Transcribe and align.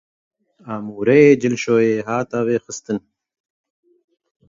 Amûreyê 0.73 1.29
cilşoyê 1.41 1.95
hate 2.07 2.39
vêxistin 2.47 2.99